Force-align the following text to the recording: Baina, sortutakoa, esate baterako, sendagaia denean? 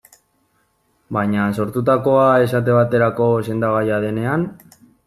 Baina, 1.17 1.43
sortutakoa, 1.59 2.25
esate 2.49 2.77
baterako, 2.81 3.31
sendagaia 3.51 4.03
denean? 4.09 4.53